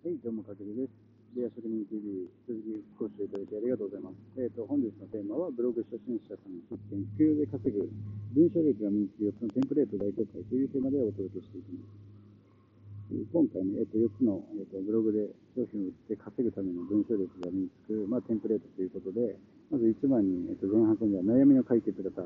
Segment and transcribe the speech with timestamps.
[0.00, 0.96] はい、どうも、かけるです。
[1.36, 4.40] レア職人 TV、続きご視聴いただきありがとうございます。
[4.40, 7.84] えっ、ー、と、本日のテーマは、ブログ初心者さん出展、副業で稼ぐ、
[8.32, 13.28] 文章力が身につく4つのテンプレート大公開というテーマでお届けしていきます。
[13.28, 15.20] 今回ね、えっ、ー、と、4つの、えーと、ブログで
[15.52, 19.36] 商品を売って稼ぐための文章力が身につく、まあ、テンプレートということで、
[19.68, 22.24] まず1番に、えっ、と、前半戦では悩みの解決型、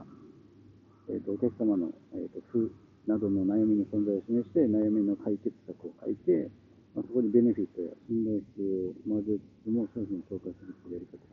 [1.11, 2.71] えっ、と、お客様の、えっ、と、負
[3.11, 6.55] などの悩みの存在を示して、悩みの解決策を書いて、
[6.95, 11.27] まあ、そこにベネフィットや信頼性を混ぜても商品を紹介するというやり方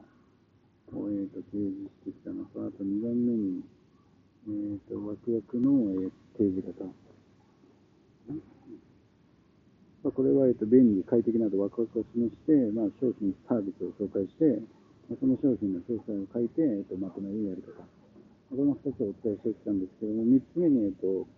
[0.98, 3.62] を、えーと、提示してきたのと、あと2番目に、
[4.50, 6.90] えーと、枠役の、えー、提示型。
[10.02, 14.58] まあ、これは、えーと、便利、快適などワクワクを示して、まあ、商品、サービスを紹介して、
[15.14, 17.86] まあ、その商品の詳細を書いて、えー、とまとめるやり方。
[18.50, 21.30] この2つをお伝えしてきたんですけども、3つ目に、えー、と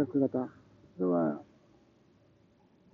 [0.00, 0.48] 較型。
[0.48, 0.48] こ
[0.96, 1.44] れは、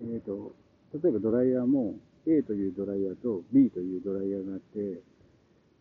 [0.03, 0.59] えーと
[0.93, 1.95] 例えばドライヤーも
[2.27, 5.01] A というドライヤーと B というドライヤーがあって、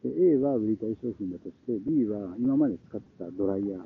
[0.07, 3.85] で A は売りたい商品だとして、B は今まで使ってたドライヤー。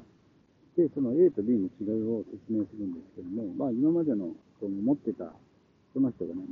[0.77, 5.33] で、その A と B の違いを説明するんですけども、まあ今までのその持ってた、
[5.93, 6.43] その人がね、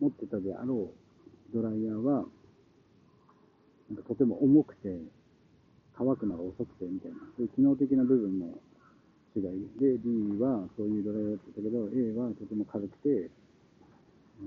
[0.00, 2.24] 持ってたであろうドライヤーは、
[3.90, 4.98] なんかとても重くて、
[5.96, 8.46] 乾くのが遅くてみたいな、そういう機能的な部分の
[9.34, 13.30] 違いで、B はそういうドライヤーだったけど、A はとても軽くて、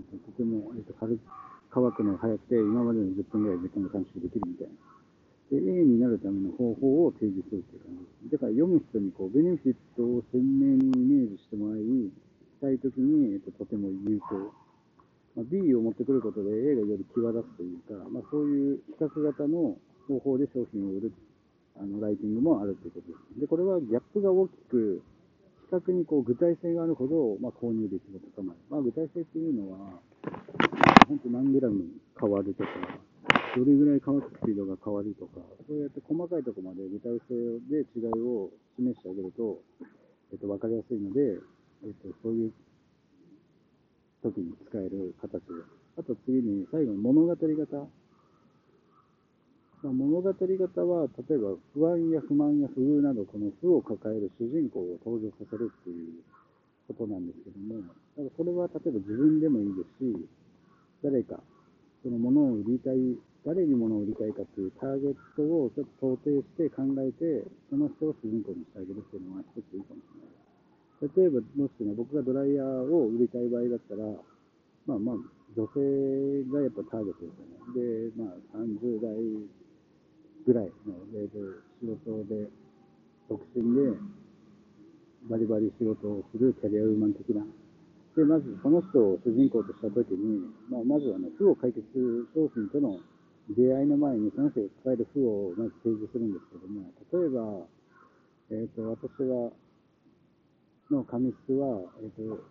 [0.02, 1.20] とても、えっと、軽
[1.70, 4.74] 乾くのが早くて、今までの10分ぐらい時間が短縮できるみたいな。
[5.52, 8.40] で、A になるための方法を提示するっていう感じです。
[8.40, 14.54] だから読む人にこう、ベネフィットを鮮明にイメージしてもらい、したいときに、えっと、とても有効。
[15.36, 19.78] まあ、B を持ってくることで A がより際立つというか、まあ、そういう比較型の
[20.08, 21.12] 方法で商品を売る
[21.76, 23.42] あのライティングもあるということです。
[23.42, 25.02] で、これはギャップが大きく、
[25.74, 28.60] 較にこう具体性があるほど、まあ、購入率が高まる。
[28.70, 30.00] まあ、具体性っていうのは、
[31.14, 31.86] 本当何グラム
[32.20, 32.70] 変わるとか、
[33.56, 37.38] どれぐらい乾くスピードが変わるとか、そうやって細かいところまで具体性
[37.70, 38.50] で違いを
[38.82, 39.62] 示してあげると、
[40.34, 41.38] えっと、分かりやすいので、
[41.86, 42.54] えっと、そういう
[44.26, 45.62] 時に使える形で。
[46.00, 47.78] あと次に、最後に物語型。
[49.86, 56.26] まあ、物語型は、例えば不安や不満や不遇など、この負を抱える主人公を登場させるっていう
[56.88, 60.43] ことなんですけども、だからそれは例えば自分でもいいですし、
[61.04, 61.40] 誰か、
[62.02, 62.98] その物を売りたい、
[63.46, 70.44] 誰に物を売りたいかっていうターゲットをちょっと想定して考えて、その人を主人公にしてあげるっていうのは一ついいかもしれない。
[71.04, 74.08] 例えば、もしね、僕がドライヤーを売りたい場合だったら、
[74.88, 75.16] まあまあ、
[75.52, 77.76] 女性がやっぱターゲットですよね。
[77.76, 79.12] で、まあ、30代
[80.48, 81.36] ぐらいの、えー、と
[81.84, 82.48] 仕事で、
[83.28, 83.92] 独身で、
[85.30, 87.44] バリバリ仕事をするキャリアウーマン的な。
[88.16, 93.00] で、まずその人を主人公としたときに、まあ、まずはね、負を解決する商品との
[93.50, 97.66] 出会いの前に、その人が抱える負をまず提示するんですけども、例えば、
[98.52, 99.52] えっ、ー、と、私は、
[100.92, 102.44] の髪質は、えっ、ー、と、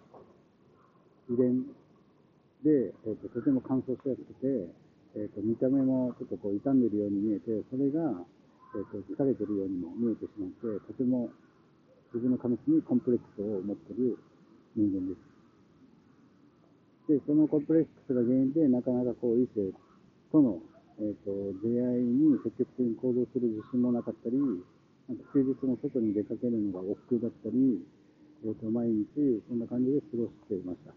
[1.31, 1.63] 遺伝
[2.65, 4.67] で、えっ、ー、と、とても乾燥しやすくて、
[5.15, 8.25] えーと、見た目もちょっとこう傷んでるように見えて、それが、
[8.75, 11.31] えーと、疲れてるようにも見えてしまって、とても
[12.13, 14.19] 自分の髪質にコンプレックスを持ってる
[14.75, 15.32] 人間です。
[17.09, 19.73] で、そのコンプレックスが原因で、なかなかこう異性
[20.31, 20.59] との、
[21.01, 21.31] えーと、
[21.63, 27.83] 出会いに積極的に行動する自信もなかったり、なんか休日も外に出かけるのが億劫だったり、
[28.45, 29.07] えーと毎日
[29.49, 30.93] そんな感じで過ごしていました。
[30.93, 30.95] っ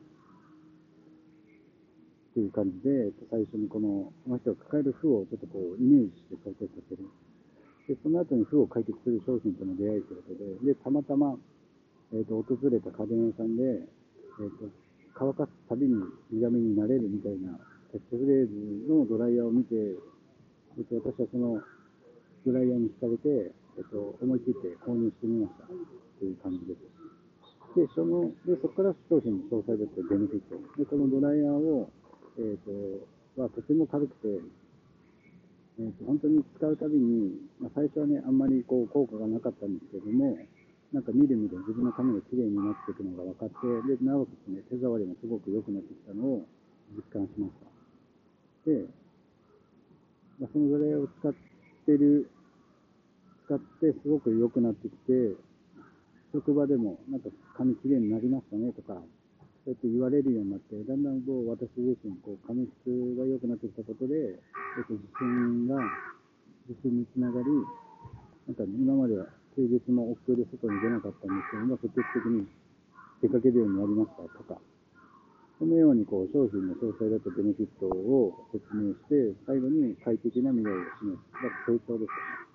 [2.36, 7.08] ていう感じで、最初にこの、この人が抱える負をちょっとこう、イメージして想定させる。
[7.88, 11.38] で、その後に負を解決する商品との出会いということで、で、たまたま、
[12.12, 14.68] え、ー、と、訪れた家電屋さんで、え、ー、と、
[15.18, 15.96] 乾かすたびに
[16.32, 17.56] 苦みになれるみたいな、
[17.92, 19.76] キャッチフレーズのドライヤーを見て、
[20.78, 21.64] えっ、と、私はその
[22.46, 25.68] ドライヤーに惹かれて、えっ、と、思い切って購入してみました。
[26.20, 26.96] という感じです。
[27.80, 30.56] で、その、で、そこから商品の詳細だったベネフィット。
[30.80, 31.90] で、このドライヤーを、
[32.40, 34.28] えーと、はとても軽くて、
[35.80, 40.38] えーと、本当に使うたびに、まあ、最初はね、あんまりこう効果がなかったんですけども、
[40.96, 46.48] なんかみるみる自分の髪が綺麗になっていくのが分かって、で、なおかつね、手触りもすごく良くなってきたのを
[46.96, 48.72] 実感しました。
[48.72, 48.88] で、
[50.40, 51.34] まあ、そのぐらいを使っ
[51.86, 52.32] てる、
[53.44, 55.36] 使ってすごく良くなってきて、
[56.32, 57.28] 職場でもなんか
[57.58, 58.96] 髪綺麗になりましたねとか、
[59.68, 62.88] そうやって言われるようになって、だんだんこう私自身、こう、髪質
[63.20, 64.40] が良くなってきたことで、
[64.88, 65.76] 自信が、
[66.72, 67.52] 自信につながり、
[68.48, 72.48] なんか、今までは休日も億劫で外に出なかったんですけども、積極的に
[73.24, 74.60] 出かけるようになりましたとか、
[75.58, 81.32] このようにこう商品の詳細だったベネフィットを説明して、最後に快適な未来を示す。
[81.40, 82.46] だ成長ですよね。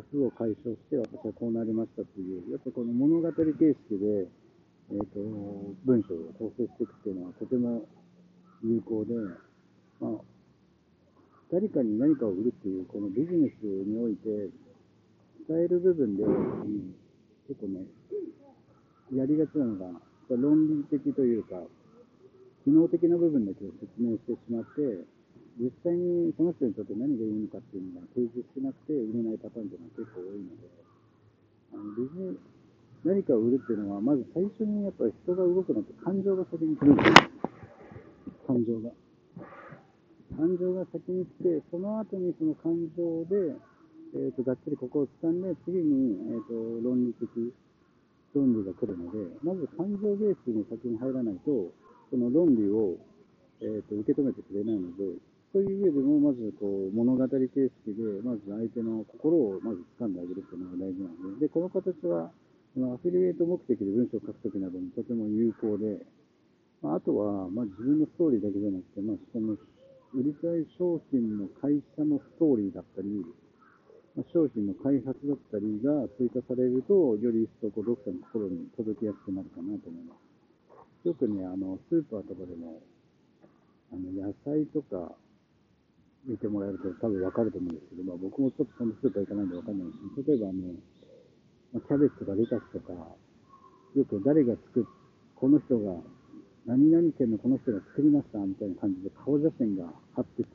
[0.00, 4.26] 負を解消して私はこうなりましたっていう、やっぱこの物語形式で、
[4.90, 5.20] えーと、
[5.84, 7.84] 文章を構成していくっていうのはとても
[8.64, 9.14] 有効で、
[10.00, 10.20] まあ、
[11.52, 14.48] 誰かに何かを売るっていう、このビジネスにおいて、
[15.52, 16.96] 伝える部分で、うん、
[17.46, 17.84] 結構ね、
[19.12, 20.00] やりがちなのが、
[20.30, 21.60] 論理的というか、
[22.64, 25.04] 機能的な部分だけを説明してしまって、
[25.60, 30.64] 実際にその人にとって何がいいのかっていうのが提示してなくて売れないパターンっていうのは結構多いので、
[31.68, 32.32] あのビジネ
[33.04, 37.14] 何かを売るっていうのは、まず最初にやっぱり人が動くのって感情が先に来るんですよ。
[38.48, 38.88] 感情が。
[40.32, 43.52] 感情が先に来て、その後にその感情で、
[44.14, 46.52] えーと、がっつりここを掴んで、次に、えーと
[46.84, 47.28] 論理的、
[48.34, 51.72] 論理が来るので、まず感情ベースに先に入らないと、
[52.10, 52.96] その論理を、
[53.60, 55.16] えーと、受け止めてくれないので、
[55.52, 62.32] そういう上でも、まずこう物語形式で、まず相手の心をまず掴んであげるというのが大事なので、でこの形は、
[62.76, 66.00] アフィリエイト目的で文章を書くときなどにとても有効で、
[66.84, 69.52] あ、とは、まあ、自分のストーリーだけじゃなくて、まあ、その
[70.16, 73.24] 売りたい商品の会社のストーリーだったり、
[74.32, 80.12] 商品の開発だったりが追加されると、より一層こう読者の心に届きやすくなるかなと思いま
[81.02, 81.08] す。
[81.08, 82.82] よくね、あの、スーパーとかでも、
[83.90, 85.16] あの、野菜とか
[86.28, 89.96] 見てもらえると多分わかると思うんですけど、まあ僕もちょっとそのスーパー行かないんでわかんないし、
[90.28, 94.84] 例えばあの、キャベツとかレタスとか、よく誰が作っ、
[95.36, 95.96] この人が、
[96.66, 100.48] 何々県のこの人が作りましたみたいな感じで顔写真が貼ってて、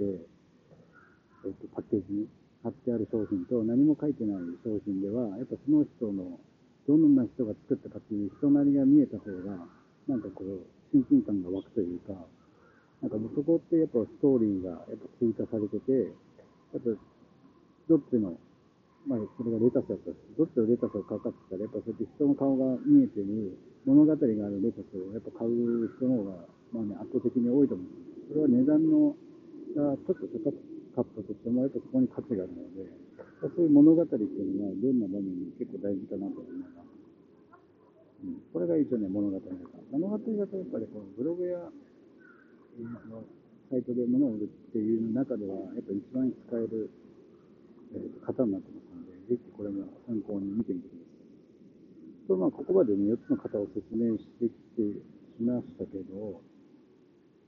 [1.44, 2.28] えっと、パッケージに
[2.64, 6.40] 貼ってある商品と何も書いてない商品では、やっぱその人の、
[6.88, 9.68] どんな人が作ったかっていう人なりが見えた方が、
[10.08, 12.14] なんかこう、親近感が湧くというか、
[13.02, 15.92] なんかそこってやっぱストーリーがやっぱ追加されてて、
[16.74, 16.90] やっぱ
[17.88, 18.40] どっちの、
[19.06, 23.54] まあそれがレタスだったし、どっちのレタスをかかってたら、やっぱそうやって人の顔が見えてる
[23.86, 28.34] 物語があるレタスをやっぱ買う人の方が、まあね、圧倒的に多いと思うんです。
[28.34, 29.16] それは値段の
[29.78, 30.52] がちょっと高
[30.98, 32.90] かったとしても、やっぱそこに価値があるので、
[33.38, 36.90] そういう物語っていうのはどんな場面に結構大事かなと思います。
[38.26, 39.78] うん、これが一応ね、物語だから。
[39.94, 41.70] 物語だとやっぱりこのブログや、
[42.82, 43.22] の
[43.70, 46.90] サイトで物を売るっていう中では、やっぱ一番使える、
[47.94, 51.14] えー、型になってますので、ぜひこれも参考に見てみてくださ
[52.26, 52.28] い。
[52.28, 54.82] と、まあ、ここまでね、4つの型を説明してきて
[55.38, 56.42] しましたけど、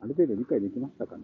[0.01, 1.23] ある程度理解できましたかね？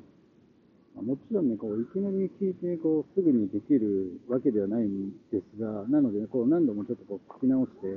[1.02, 7.88] もちろんね、こう、いきなり聞いて、こう、すぐにできるわけではないんですが、なので、ね、こう、何度もちょっとこう、聞き直して、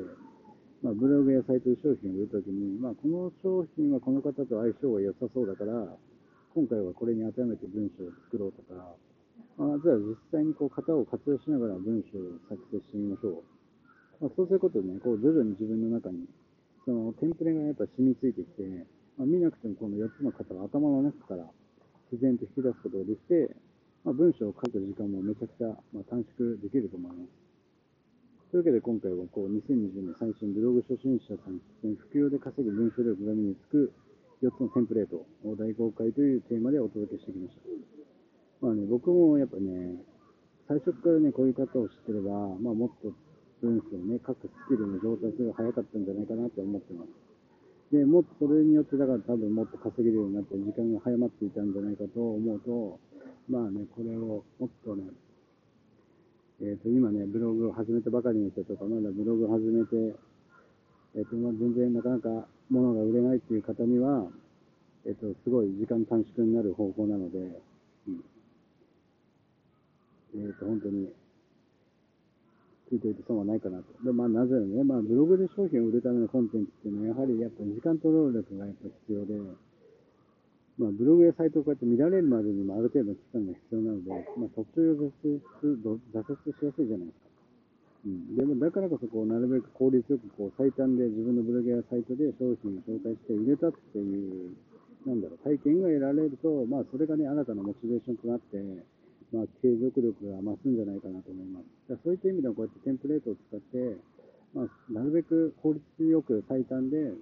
[0.82, 5.72] まあ、ブログやサイトで商品を売るときに、まあ、この商品はこの方と相性が良さそうだから、
[6.54, 8.94] 今回はこれに当てはめて文章を作ろうとか、
[9.58, 13.42] まあ、じゃあ実際にこう型を活用しながら文章を作成してみましょう。
[14.22, 16.26] まあ、そうすることでね、こう徐々に自分の中に、
[16.86, 18.62] そのテンプレがやっぱ染みついてきて、
[19.18, 21.42] まあ、見なくてもこの4つの型を頭の中から
[22.10, 23.54] 自然と引き出すことができて、
[24.04, 27.48] まあ、文章を書く時間もめちゃくちゃ、ま短縮できると思います。
[28.48, 31.60] というわけで今回はこう2020年最新ブログ初心者さん
[32.08, 33.92] 副業で稼ぐ文章力が身につく
[34.40, 38.64] 4つのテンプレートを大公開というテーマでお届けしてきました。
[38.64, 40.00] まあね、僕もやっぱね、
[40.66, 43.12] 最初からね、こういう方を知ってれば、まあもっと
[43.60, 47.27] 文章をね、書くスキルの上達が早かったんじゃないかなと思ってます。
[47.92, 53.00] で、もっとそれによって、だから多分もっと稼げるようになって時間が早まっていたんじゃないかと思うと、
[53.48, 55.04] まあね、これをもっとね、
[56.60, 60.16] えっ、ー、と、今ね、ブログを始めたばかりの人とか、まだブログを始めて、
[61.14, 64.26] えっ、ー、と、まあ、全然なかなか物が売れないっていう方には、
[65.06, 68.24] えっ、ー、と、すごい時間短縮になる方法なので、うん。
[70.34, 71.08] えっ、と、本当に、
[72.90, 73.84] 聞いていて損はないかなと。
[74.02, 79.36] で、まあ、なぜね、まあ、ブログで商品を売るためのコンテンツっていうのは、やはりやっぱ時間と労力がやっぱ必要で、
[80.78, 85.42] まあ、ブログやサイトをこうやって見られるまでにもある程度の期間が必要なので、まあ、途中挫折
[86.14, 87.28] 挫折しやすいじゃないですか。
[88.06, 94.54] うん、でもだからこそこうなるべく効率よくこう最短で自分のブログやサイトで商品を紹介して入れたっていう
[95.02, 98.62] なんだろう体験が得られると、まあ、それがね新たなモチベーションとなって、
[99.32, 101.98] まあ、継続力が増すんじゃないかなと思います。
[102.04, 103.96] そういった意味ではこうやってテンプレートを使って、
[104.54, 107.12] まあ、なるべく効率よく最短で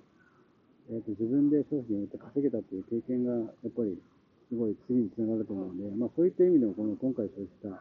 [0.88, 3.98] えーと、自分で商品を売って稼げたっていう経験が、やっぱり
[4.46, 7.74] すごい次につながると思うので、まあ、そういった意味でも、この今回そうした、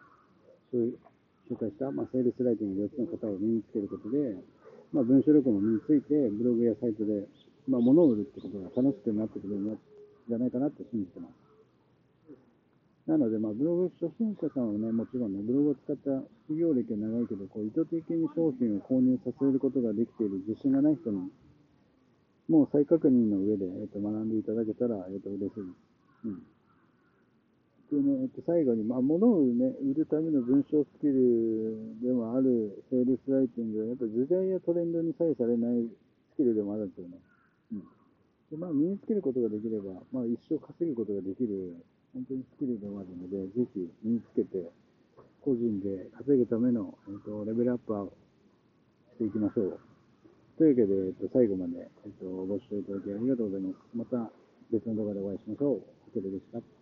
[0.74, 4.42] 紹介した、まあ、セールスライティング4つの方を身につけることで、
[4.90, 7.30] まあ、文章力も身について、ブログやサイトで、
[7.70, 9.78] まあ、物を売るってことが楽しくなってくるようにな
[10.30, 11.45] じゃないかなって信じてます。
[13.08, 16.10] なので、まあ、ブログ初心者さんはね、もちろんね、ブログを使った
[16.48, 21.30] 副業歴は長いけど、こう意図的に商品を購入させることができている自信がない人に、
[22.50, 25.62] もう再確認の上で、えっと、学んでいただけたら、えっと、嬉しいです。
[26.26, 26.44] うん
[27.92, 35.86] でね、えっと、最後に、まあ、物をね、売るための文章スキルでもあるセールスライティングは、やっぱ時代やトレンドに左右されない
[36.34, 37.18] スキルでもあるんですよね。
[37.74, 37.80] うん。
[38.50, 41.78] で、まあ、身につけることができれば、まあ、一生稼ぐことができる、
[42.16, 44.72] 本当にスキルでもあるので、ぜひ身につけて、
[45.44, 48.14] 個人で稼ぐための、えっと、レベルアップを
[49.16, 49.80] していきましょう。
[50.58, 53.76] というわけで、えっと、最後まで、えっと、ご視聴いただきありがとうございます。
[53.94, 54.32] また
[54.72, 55.84] 別の動画でお会いしましょう。
[56.16, 56.75] ホテルでした。